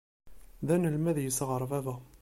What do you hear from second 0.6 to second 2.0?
D anelmad i yesɣeṛ baba.